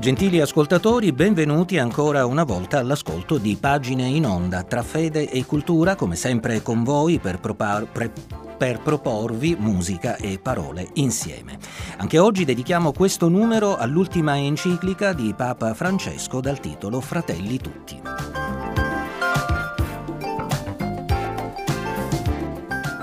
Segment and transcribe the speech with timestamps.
[0.00, 5.94] Gentili ascoltatori, benvenuti ancora una volta all'ascolto di Pagine in onda tra fede e cultura,
[5.94, 8.10] come sempre con voi per, propar- pre-
[8.56, 11.58] per proporvi musica e parole insieme.
[11.98, 18.39] Anche oggi dedichiamo questo numero all'ultima enciclica di Papa Francesco dal titolo Fratelli tutti.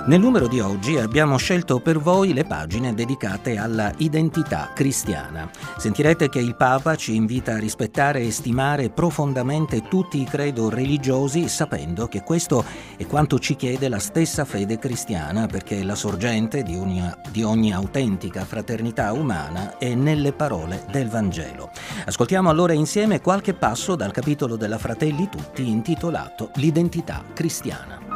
[0.07, 5.49] Nel numero di oggi abbiamo scelto per voi le pagine dedicate alla identità cristiana.
[5.75, 11.49] Sentirete che il Papa ci invita a rispettare e stimare profondamente tutti i credo religiosi,
[11.49, 12.63] sapendo che questo
[12.95, 17.73] è quanto ci chiede la stessa fede cristiana, perché la sorgente di ogni, di ogni
[17.73, 21.69] autentica fraternità umana è nelle parole del Vangelo.
[22.05, 28.06] Ascoltiamo allora insieme qualche passo dal capitolo della Fratelli Tutti intitolato L'identità cristiana.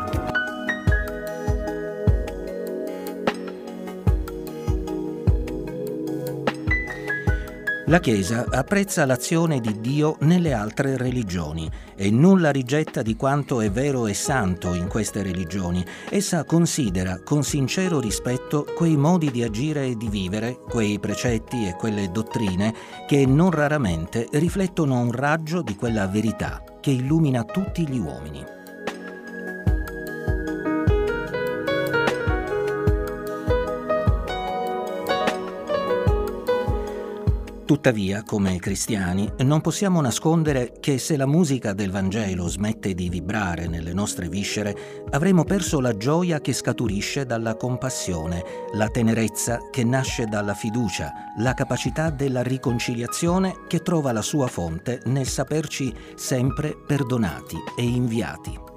[7.92, 13.70] La Chiesa apprezza l'azione di Dio nelle altre religioni e nulla rigetta di quanto è
[13.70, 15.84] vero e santo in queste religioni.
[16.10, 21.76] Essa considera con sincero rispetto quei modi di agire e di vivere, quei precetti e
[21.76, 22.74] quelle dottrine
[23.06, 28.61] che non raramente riflettono un raggio di quella verità che illumina tutti gli uomini.
[37.72, 43.70] Tuttavia, come cristiani, non possiamo nascondere che se la musica del Vangelo smette di vibrare
[43.70, 50.26] nelle nostre viscere, avremo perso la gioia che scaturisce dalla compassione, la tenerezza che nasce
[50.26, 57.56] dalla fiducia, la capacità della riconciliazione che trova la sua fonte nel saperci sempre perdonati
[57.78, 58.71] e inviati.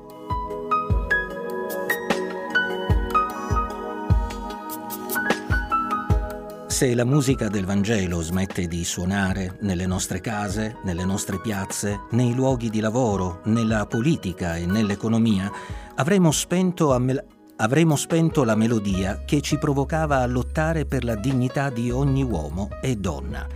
[6.75, 12.35] Se la musica del Vangelo smette di suonare nelle nostre case, nelle nostre piazze, nei
[12.35, 15.49] luoghi di lavoro, nella politica e nell'economia,
[15.95, 17.25] avremo spento, me-
[17.59, 22.69] avremo spento la melodia che ci provocava a lottare per la dignità di ogni uomo
[22.83, 23.47] e donna.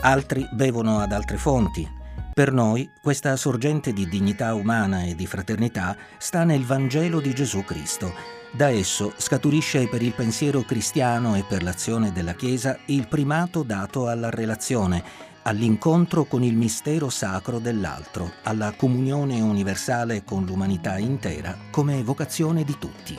[0.00, 1.88] Altri bevono ad altre fonti,
[2.34, 7.62] per noi questa sorgente di dignità umana e di fraternità sta nel Vangelo di Gesù
[7.62, 13.62] Cristo da esso scaturisce per il pensiero cristiano e per l'azione della Chiesa il primato
[13.62, 15.02] dato alla relazione,
[15.42, 22.76] all'incontro con il mistero sacro dell'altro, alla comunione universale con l'umanità intera come vocazione di
[22.78, 23.18] tutti.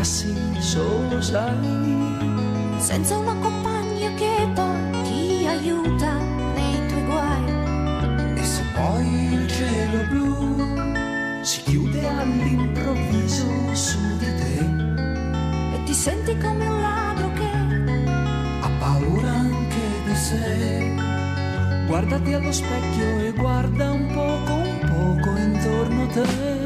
[0.00, 6.18] Trovassi solo, sai, senza una compagna che poi ti aiuta
[6.54, 8.38] nei tuoi guai.
[8.38, 16.36] E se poi il cielo blu si chiude all'improvviso su di te e ti senti
[16.38, 17.50] come un ladro che
[18.62, 20.94] ha paura anche di sé.
[21.86, 26.59] Guardati allo specchio e guarda un poco, un poco intorno a te.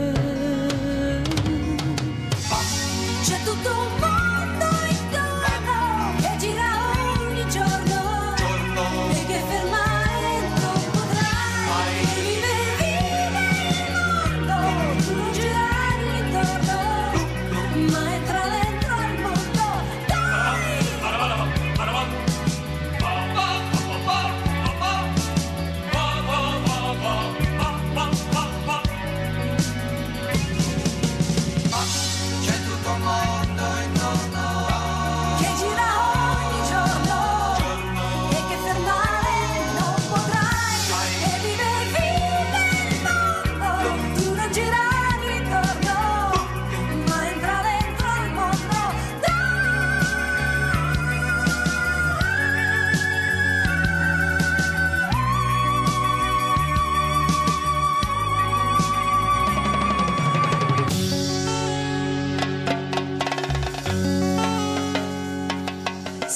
[3.63, 4.04] don't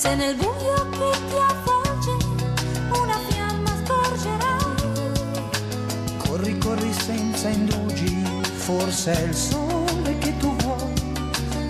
[0.00, 2.16] Se nel buio che ti avvolge
[2.92, 4.76] una fiamma scorgerai.
[6.18, 8.24] Corri, corri senza indugi,
[8.54, 10.92] forse è il sole che tu vuoi.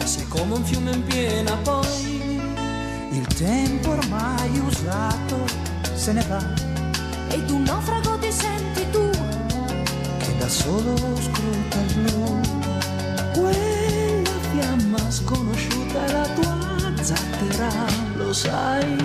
[0.04, 2.42] Se come un fiume in piena poi,
[3.12, 5.46] il tempo ormai usato
[5.94, 6.44] se ne va
[7.30, 9.08] ed un naufrago ti senti tu
[10.18, 12.27] che da solo scruta il blu.
[18.48, 18.97] Lo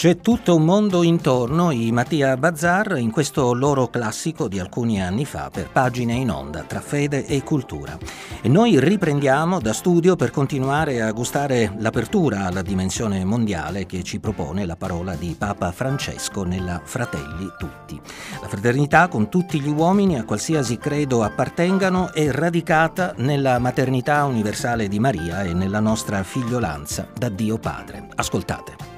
[0.00, 5.26] C'è tutto un mondo intorno, i Mattia Bazzar, in questo loro classico di alcuni anni
[5.26, 7.98] fa per pagine in onda tra fede e cultura.
[8.40, 14.20] E noi riprendiamo da studio per continuare a gustare l'apertura alla dimensione mondiale che ci
[14.20, 18.00] propone la parola di Papa Francesco nella Fratelli Tutti.
[18.40, 24.88] La fraternità con tutti gli uomini a qualsiasi credo appartengano è radicata nella maternità universale
[24.88, 28.08] di Maria e nella nostra figliolanza da Dio Padre.
[28.14, 28.89] Ascoltate.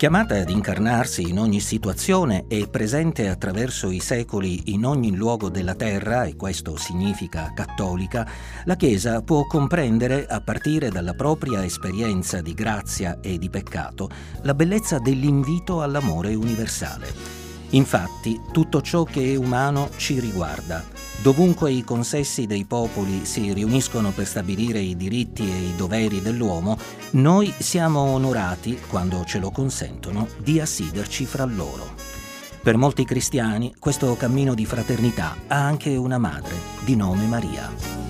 [0.00, 5.74] Chiamata ad incarnarsi in ogni situazione e presente attraverso i secoli in ogni luogo della
[5.74, 8.26] terra, e questo significa cattolica,
[8.64, 14.08] la Chiesa può comprendere, a partire dalla propria esperienza di grazia e di peccato,
[14.40, 17.39] la bellezza dell'invito all'amore universale.
[17.70, 20.84] Infatti, tutto ciò che è umano ci riguarda.
[21.22, 26.78] Dovunque i consessi dei popoli si riuniscono per stabilire i diritti e i doveri dell'uomo,
[27.10, 31.94] noi siamo onorati, quando ce lo consentono, di assiderci fra loro.
[32.62, 38.09] Per molti cristiani questo cammino di fraternità ha anche una madre, di nome Maria.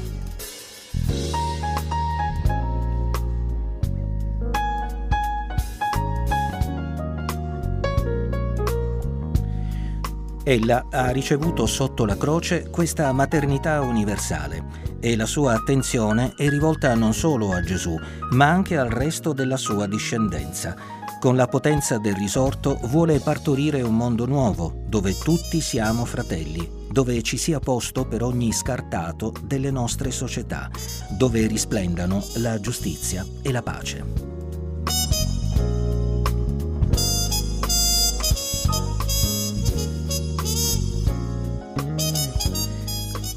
[10.42, 14.64] Ella ha ricevuto sotto la croce questa maternità universale
[14.98, 17.94] e la sua attenzione è rivolta non solo a Gesù,
[18.30, 20.74] ma anche al resto della sua discendenza.
[21.20, 27.20] Con la potenza del risorto vuole partorire un mondo nuovo, dove tutti siamo fratelli, dove
[27.22, 30.70] ci sia posto per ogni scartato delle nostre società,
[31.18, 34.29] dove risplendano la giustizia e la pace.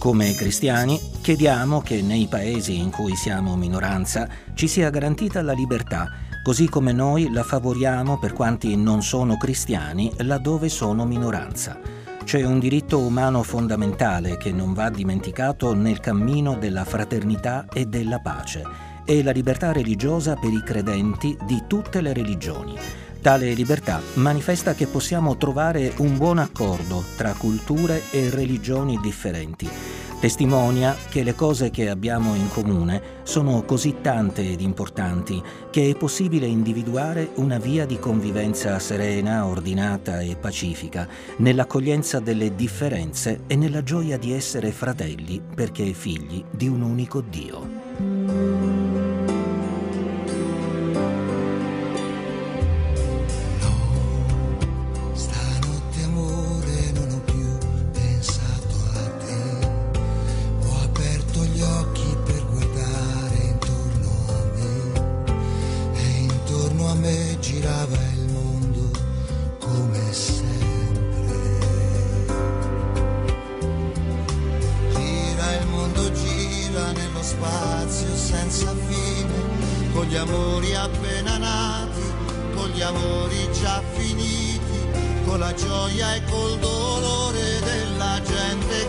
[0.04, 6.12] Come cristiani chiediamo che nei paesi in cui siamo minoranza ci sia garantita la libertà,
[6.44, 11.80] così come noi la favoriamo per quanti non sono cristiani laddove sono minoranza.
[12.22, 18.20] C'è un diritto umano fondamentale che non va dimenticato nel cammino della fraternità e della
[18.20, 18.62] pace,
[19.06, 22.76] e la libertà religiosa per i credenti di tutte le religioni.
[23.22, 29.93] Tale libertà manifesta che possiamo trovare un buon accordo tra culture e religioni differenti.
[30.24, 35.98] Testimonia che le cose che abbiamo in comune sono così tante ed importanti che è
[35.98, 43.84] possibile individuare una via di convivenza serena, ordinata e pacifica, nell'accoglienza delle differenze e nella
[43.84, 48.73] gioia di essere fratelli perché figli di un unico Dio.
[77.44, 82.02] spazio senza fine, con gli amori appena nati,
[82.56, 84.88] con gli amori già finiti,
[85.26, 88.88] con la gioia e col dolore della gente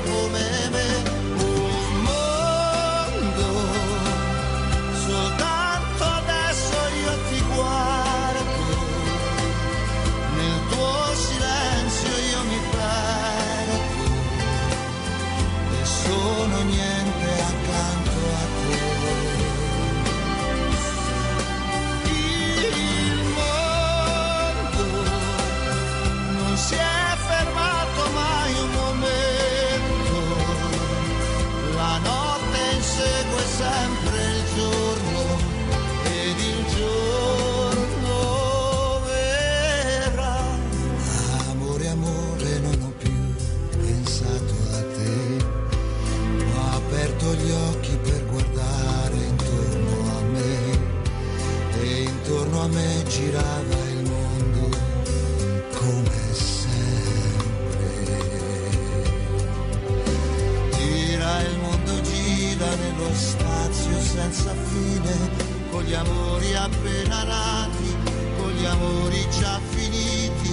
[64.31, 65.31] senza fine,
[65.71, 67.95] con gli amori appena nati,
[68.39, 70.53] con gli amori già finiti,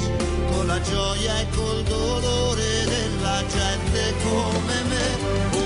[0.51, 5.60] con la gioia e col dolore della gente come me.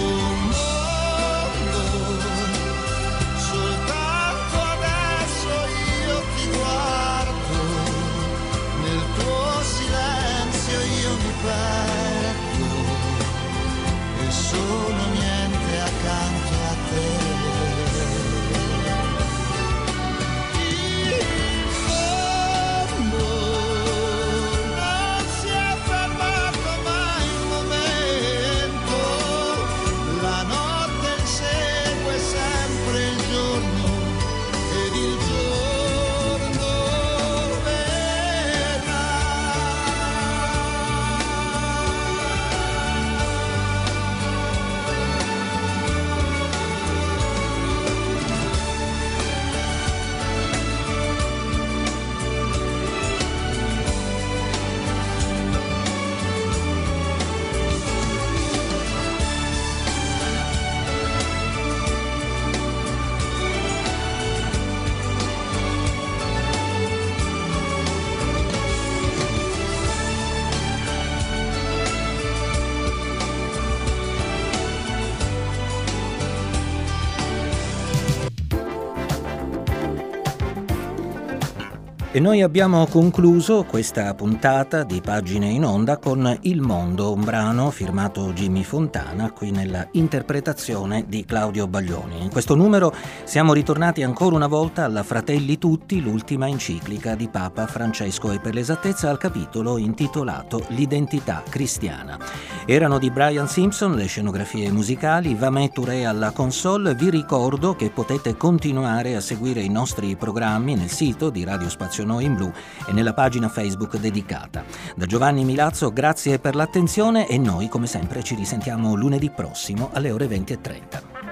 [82.15, 87.71] E noi abbiamo concluso questa puntata di Pagine in Onda con Il Mondo, un brano
[87.71, 92.21] firmato Jimmy Fontana, qui nella interpretazione di Claudio Baglioni.
[92.21, 92.93] In questo numero
[93.25, 98.53] siamo ritornati ancora una volta alla Fratelli Tutti, l'ultima enciclica di Papa Francesco e per
[98.53, 102.17] l'esattezza al capitolo intitolato L'identità cristiana.
[102.65, 106.95] Erano di Brian Simpson le scenografie musicali, Vamè Touré alla console.
[106.95, 112.03] Vi ricordo che potete continuare a seguire i nostri programmi nel sito di Radio Spazio
[112.05, 112.51] Noi in Blu
[112.85, 114.63] e nella pagina Facebook dedicata.
[114.95, 120.11] Da Giovanni Milazzo grazie per l'attenzione e noi come sempre ci risentiamo lunedì prossimo alle
[120.11, 121.24] ore 20.30.